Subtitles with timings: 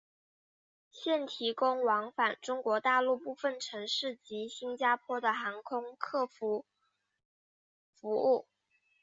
[0.89, 6.61] 现提供往返中国大陆部分城市及新加坡的航空客运
[7.91, 8.47] 服务。